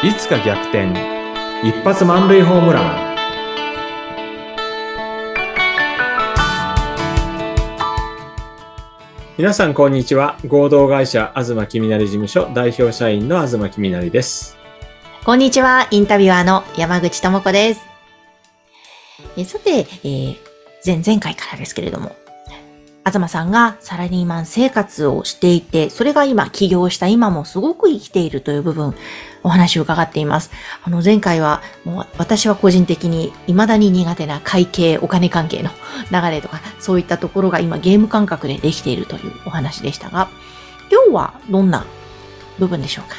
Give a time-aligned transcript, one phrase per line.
[0.00, 0.92] いつか逆転。
[1.64, 3.16] 一発満塁ホームラン。
[9.36, 10.38] 皆さんこんにちは。
[10.46, 14.56] 合同会社東きみなり事務所代表社員の東きみなりです。
[15.24, 17.80] こんにちは、インタビュアーの山口智子です。
[19.36, 20.36] えさて、えー
[20.86, 22.14] 前々回からですけれども、
[23.10, 28.94] 東さんがサラリーマン生活をしていて、それが今、起業した今もすごく生きているという部分、
[29.42, 30.50] お話を伺っています。
[30.82, 35.70] あの、前回は、もう私は個人的に未だに苦手な会計、お金関係の
[36.10, 40.28] 流れとか、そういったところが今ゲーム感覚でできているというお話でしたが、
[40.90, 41.84] 今日はどんな
[42.58, 43.16] 部分でしょうか？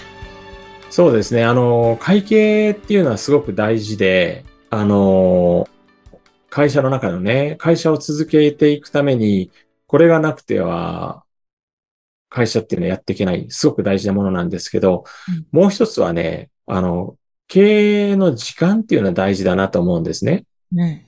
[0.90, 5.70] そうですねあの会計っていうのはすごく大事であの
[6.50, 9.52] 会社の中のね会社を続けていくために
[9.90, 11.24] これがなくては
[12.30, 15.04] 会社っていうのはやっていけないすごく大事なものなんですけど、
[15.52, 17.18] もう一つはねあの
[17.50, 20.46] 経営の時間っていうのは大事だなと思うんですね。
[20.72, 21.06] うん。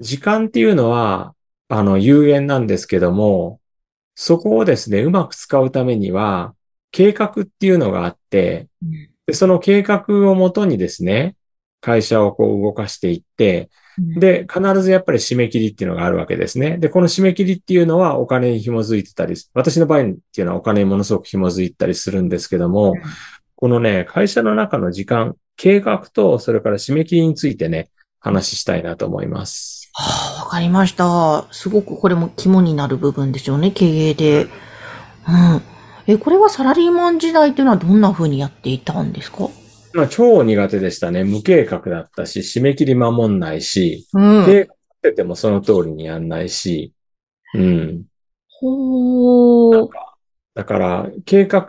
[0.00, 1.34] 時間っていうのは、
[1.68, 3.60] あの、有限なんですけども、
[4.14, 6.54] そこをですね、うまく使うためには、
[6.90, 8.68] 計画っていうのがあって、
[9.26, 11.36] でその計画をもとにですね、
[11.82, 16.78] 会社をこう動かしていって、で、必ずやっぱり締め切りっていうのがあるわけですね。
[16.78, 22.94] で、この締め切りっていうのはお金に紐づいてたり、私の場合っていうのはお金にものすごく紐づいたりするんですけども、
[23.56, 29.90] このね、会社の中の時間、計画と、それから締め切りについてね、話したいなと思います。
[29.92, 31.46] はあ、わかりました。
[31.50, 34.44] すごくこれも肝になる部分ですよね、経営で。
[34.44, 34.48] うん。
[36.06, 39.50] え、これはサラリーマン時代っていうのはどんな風にやっていたんですか？
[39.94, 41.24] まあ、超苦手でしたね。
[41.24, 44.46] 無計画だったし、締め切り守んないし、うん。
[44.46, 46.92] 計画立ててもその通りにやんないし、
[47.54, 48.04] うん。
[48.48, 49.88] ほー。
[50.54, 51.68] だから、計画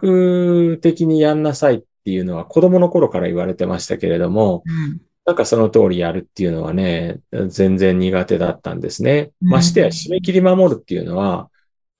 [0.80, 5.02] 的にやんなさいっていうのは子供の頃から言われてましたけれども、うん。
[5.26, 9.32] なんかその通りやるっていうのはね、全然苦手だったんですね。
[9.42, 11.50] うんましてや締め切り守るっていうのは、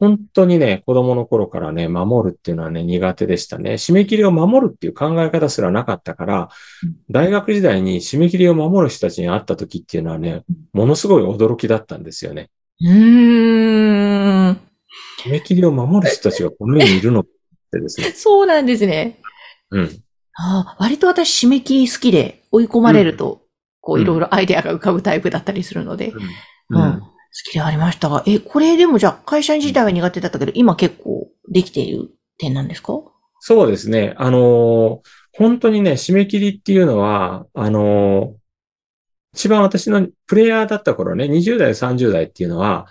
[0.04, 3.76] 本当にね、子供の頃からね、守るっていうのはね、苦手でしたね。
[3.76, 6.50] 締め切りを守るっていう考え方すらなかったから
[6.84, 10.44] うん、大学時代に締め切りを守る人たちに会った時っていうのはね、
[10.74, 12.50] ものすごい驚きだったんですよね。
[12.82, 14.60] うーん。
[15.24, 17.26] 締め切りを守る人たちがこの世にいるのっ
[17.72, 18.12] てですね。
[18.18, 19.22] そうなんですね。
[19.72, 20.04] うん。
[20.36, 23.44] あ割と私締め切り好きで追い込まれると、
[23.80, 26.12] こううんいろいろアイデアが浮かぶタイプだったりするので、
[26.70, 26.82] うん。
[26.82, 32.94] うん好きではありましたが、え、これでもじゃあ会社自体は苦手だったけど、今結構できている点なんですか？
[33.40, 34.14] そうですね。
[34.18, 35.00] あのー
[35.36, 38.44] 本当にね、締め切りっていうのは、あのー
[39.36, 42.86] 一番私のプレイヤーだった頃ね、20代、30代っていうのは、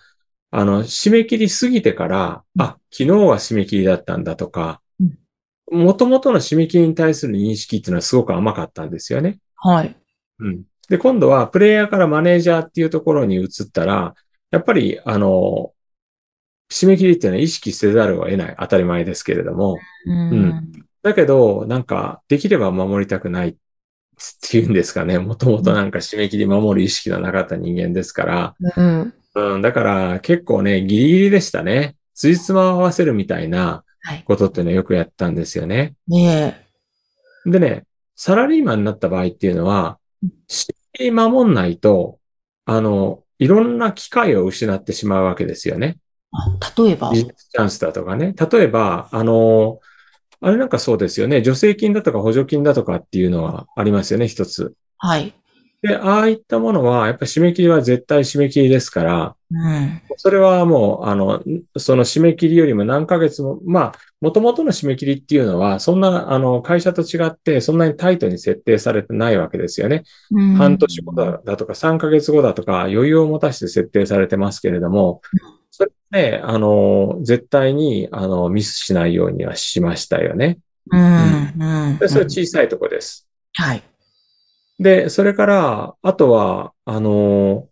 [0.51, 4.81] あの、締め切り過ぎてから、あ、昨日は締め切りだったんだとか、
[5.71, 9.39] 元々の締め切りに対する認識っていうのはすごく甘かったんですよね。
[9.55, 9.97] はい。
[10.41, 10.65] うん。
[10.89, 14.15] で、今度はプレイヤーからマネージャーっていうところに移ったら、
[14.53, 15.73] やっぱり、あの、
[16.71, 18.57] 締め切りっていうのは意識せざるを得ない。
[18.61, 19.79] 当たり前ですけれども。
[20.07, 20.73] うん。
[21.03, 23.55] だけど、なんか、できれば守りたくないっ
[24.49, 25.19] ていうんですかね。
[25.19, 28.55] もともとなんか締め切り守る意識のなかった人間ですから。
[28.77, 29.15] うん。
[29.35, 31.97] うん、だから結構ね、ギリギリでしたね。
[32.15, 34.25] ついつま合わせるみたいなはい。
[34.25, 35.95] ことっていうのはよくやったんですよね。
[36.09, 36.67] ね
[37.47, 37.85] でね、
[38.17, 42.19] サラリーマンになった場合っていうのはうん、締め切り守んないと、
[42.65, 45.99] あの、いろんな機会を失ってしまうわけですよね。
[46.33, 46.47] あ
[46.83, 47.11] 例えば？
[47.11, 48.35] ビジネスチャンスだとかね。
[48.51, 49.81] 例えば、あの、
[50.41, 51.45] あれなんかそうですよね。
[51.45, 54.75] 助成金だとか補助金だとかっていうのはありますよね、一つ。
[54.99, 55.35] はい。
[55.83, 60.01] で、ああいったものは、やっぱり締め切りは絶対締め切りですから、うん。
[60.17, 61.43] それはもう、あの、
[61.77, 70.05] その締め切りよりも何ヶ月も、まあ、元々の締め切りっていうのは、そんな、あの、会社と違って、そんなにタイトに設定されてないわけですよね。
[70.31, 75.21] うん半年後だだとか、3ヶ月後だとか、余裕を持たせて設定されてますけれども、
[75.73, 80.59] それね、あの、絶対に、あの、ミスしないようにはしましたよね。
[80.93, 81.55] うん。
[81.59, 81.99] うん。
[81.99, 83.27] でそれは小さいとこです。
[83.55, 83.83] はい。
[84.83, 87.69] で、それから、あとは、あの、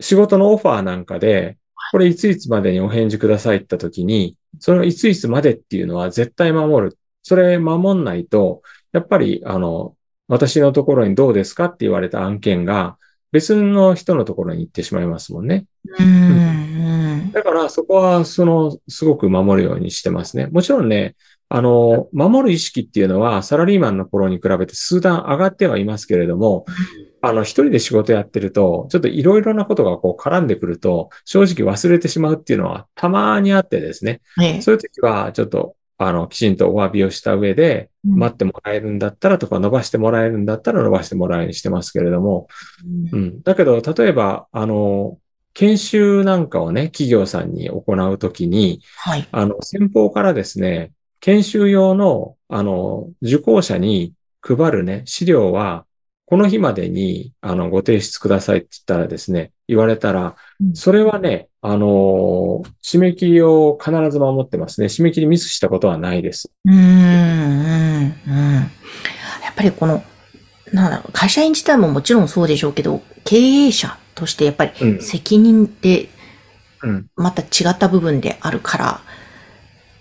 [0.00, 1.58] 仕事のオファーなんかで、
[1.92, 6.98] これいついつまでにお返事くださいって言ったときに、そのいついつまでっていうのは絶対守る。
[7.22, 9.96] それ守んないと、やっぱり、あの、
[10.28, 12.98] 私のところにどうですかって言われた案件が、
[13.32, 15.66] 別の人のところに行ってしまいますもんね。
[15.98, 16.06] うん。
[16.06, 17.32] うん。
[17.32, 20.46] だから、そこは、その、すごく守るようにしてますね。
[20.46, 21.16] もちろんね、
[21.48, 26.64] あの、守る意識っていうのは、サラリーマンの頃に比べて数段上がってはいますけれども、
[27.20, 34.20] あの、一人で仕事やってると、ちょっといろいろなことがこう絡んでくると、正直忘れてしまうっていうのはたまにあってですね。
[34.42, 34.60] ええ。
[34.62, 42.48] そういう時は、ちょっと、あの、きちんとお詫びをした上で、うん待ってもらえるんだったらとか、伸ばしてもらえるんだったら伸ばしてもらえるようにしてますけれども、
[43.12, 43.42] ううんん。
[43.42, 45.18] だけど、例えば、あの、
[45.54, 49.26] 研修なんかをね、企業さんに行うときに、はい。
[49.30, 50.92] あの、先方からですね、
[51.24, 54.12] 研修用の、あの、受講者に
[54.42, 55.86] 配るね、資料は、
[56.26, 64.88] この日までに、あの、ご提出くださいって言ったらですね、言われたらう、んそれはね、あの、締め切りを必ず守ってますね。
[64.88, 66.52] 締め切りミスしたことはないです。
[66.66, 68.54] うーん、うん、うん。
[68.56, 68.60] や
[69.50, 70.04] っぱりこの、
[70.74, 76.10] なんだろう、会社員自体ももちろんそうでしょうけど、経営者としてやっぱりうん責任って
[76.82, 77.06] うん。
[77.16, 79.00] また違った部分であるから、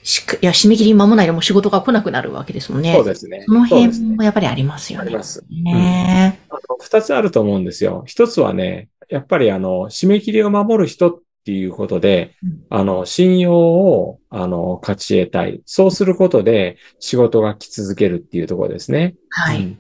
[0.04, 2.94] しかいや、締め切り間もないでもう仕事が来なくなるわけですもんね。
[2.94, 3.44] そうですね。
[3.46, 5.06] その辺もやっぱりありますよね。
[5.08, 5.44] あります。
[5.50, 8.04] ねあの二つあると思うんですよ。
[8.06, 15.62] 一つはね、やっぱりあの、締め切りを守る人っていうことでうん、あの、信用を、あの、勝ち得たい。
[15.66, 19.16] そうすることで仕事が来続けるっていうところですね。
[19.30, 19.62] はい。
[19.62, 19.80] うん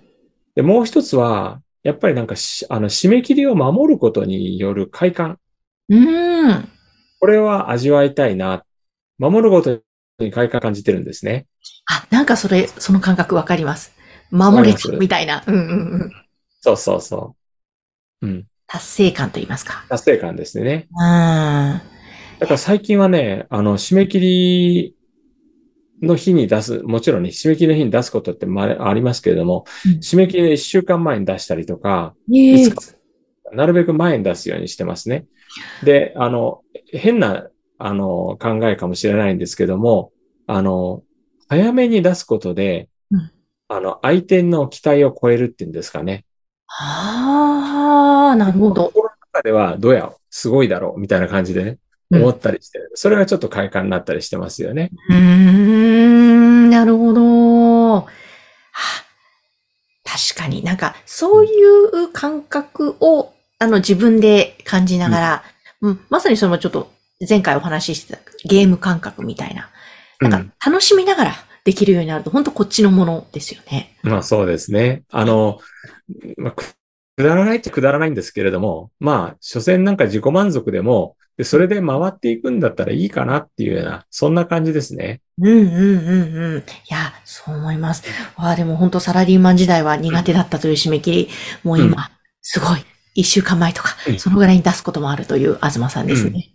[0.55, 5.39] で、もう一つは、やっぱりなんかし、あの、締め切りを守ることによる快感。
[5.89, 6.69] うーん。
[7.19, 8.63] これは味わいたいな。
[9.17, 9.81] 守ること
[10.19, 11.47] に快感感じてるんですね。
[11.87, 13.93] あ、なんかそれ、その感覚わかります。
[14.31, 14.99] 守れたわかります？
[14.99, 15.43] みたいな。
[15.47, 16.11] うんうんうん。
[16.61, 17.35] そうそうそ
[18.21, 18.27] う。
[18.27, 18.45] うん。
[18.67, 19.85] 達成感と言いますか。
[19.89, 20.87] 達成感ですね。
[20.91, 21.81] うーん。
[22.39, 24.95] だから最近はね、あの、締め切り
[26.01, 32.81] の日に出す、もちろんね、締め切りの日に出すことってありますけれども、うん締め切りの1週間前に出したりとか、ええいつか
[33.53, 35.25] なるべく前に出すようにしてますね。
[35.83, 36.61] で、あの、
[36.91, 37.47] 変な、
[37.85, 40.13] あの、考えかもしれないんですけども、
[40.47, 41.03] あの、
[41.49, 43.31] 早めに出すことで、うん
[43.67, 46.25] あの、相手の期待を超えるっていうんですかね。
[46.67, 48.85] ああ、なるほど。
[48.85, 51.77] 心の中では、どうや、すごいだろう、みたいな感じでね、うん
[52.15, 54.91] 思ったりして、それがちょっと快感になったりしてますよね。
[55.09, 58.01] うーん、なるほど。
[58.01, 58.05] はあ
[60.03, 65.43] 確かになんか、そういう感覚を、あの、自分で感じながら、
[65.81, 66.92] うん、まさにそのちょっと、
[67.27, 69.69] 前回お話ししてたゲーム感覚みたいな。
[70.19, 73.97] なんか、楽しみながらできるようになると、本当こっちのものですよね。
[74.03, 75.03] まあそうですね。
[75.09, 75.59] あの、
[76.37, 76.75] まあ、く
[77.15, 85.21] くだらないっちゃくだらないんですけれども、まあ、所詮なんか自己満足でも、でそれで回っていくんだったらいいかなっていうような、そんな感じですね。
[85.39, 86.59] うんうんうんうん。
[86.59, 88.03] いや、そう思います。
[88.35, 91.29] わあ、でも本当サラリーマン時代は苦手だったという締め切り、
[91.63, 91.97] もう今、うん
[92.45, 92.85] すごい、
[93.15, 96.49] 一週間前とかう、んそのぐらいに出すこともあるという東さんですね。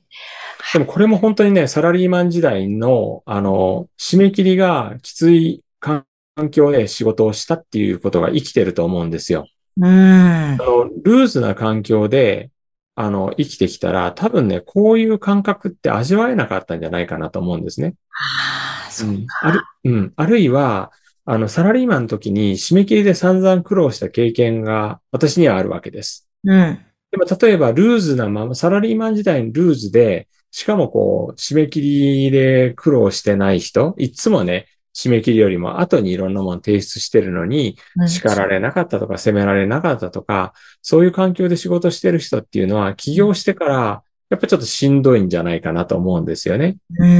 [0.73, 6.05] でもこれも本当にね、サラリーマン時代の、あの、締め切りがきつい環
[6.51, 9.47] 境で仕事をしたっていうことが生きてると思うんですよ。
[9.79, 9.87] うん。
[9.87, 12.51] あの、ルーズな環境で、
[12.97, 17.95] あの、生きてきたら、多分ね、こういう感覚って味わえなかったんじゃないかなと思うんですね。
[18.11, 20.13] ああ、そううんある、うん。
[20.17, 20.93] あるいは、
[21.25, 26.29] あの、サラリーマンの時に締め切りで散々苦労した経験が私にはあるわけです。
[26.45, 26.79] うん。
[27.11, 40.53] でも、例えば、ルーズなまま、サラリーマン時代にルーズで、しかもこう、締め切りで苦労してない人、いつもね、締め切りよりも後にいろんなもの提出してるのに、うん叱られなかったとか、責められなかったとか、
[40.83, 46.77] そういう環境で仕事してる人っていうのは、起業してから、やっぱちょっとしんどいんじゃないかなと思うんですよね。
[46.99, 47.13] うん、う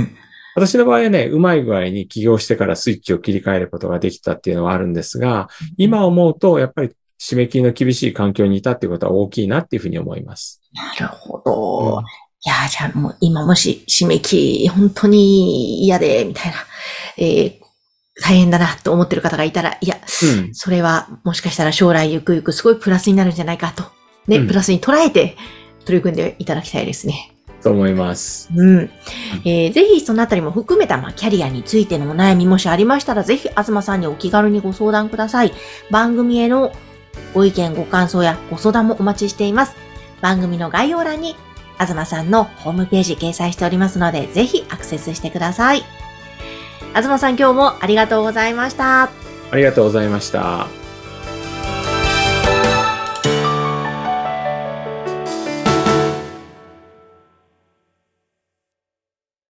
[0.00, 0.16] ん。
[0.54, 6.90] 私の場合はね、うまい具合に起業してからスイッチを切り替えることができたっていうのはあるんですが、今思うと、やっぱり
[7.20, 10.60] 締め切りの厳しい環境にいたっていうことは大きいなっていうふうに思います。
[10.74, 12.02] なるほど。
[12.44, 16.58] いや、じゃあもう今もし締め切り本当に嫌で、みたいな、
[17.18, 17.62] えー
[18.22, 23.84] 大変だなと思ってる方がいたら、いや、うんそれはもしかしたら将来ゆくゆくすごいプラスになるんじゃないかと、
[24.26, 25.36] ね、うんプラスに捉えて
[25.86, 27.32] 取り組んでいただきたいですね。
[27.62, 28.50] と思います。
[28.54, 28.90] うん。
[29.44, 35.52] えーぜひそのあたりも含めた、まあ、キャリアについてのお悩みもしありましたら、ぜひ、東さんにお気軽にご相談ください。
[35.90, 36.72] 番組への
[37.32, 39.74] ご意見、ご感想やご相談もお待ちしています。
[40.20, 41.34] 番組の概要欄に、
[41.78, 45.82] 東さんのホームページ掲載しておりますので、ぜひアクセスしてください。
[46.94, 49.10] 東さん今日もありがとうございました。
[49.50, 50.81] ありがとうございました。